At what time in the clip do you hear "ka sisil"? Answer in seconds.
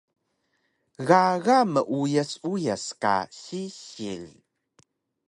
3.01-4.25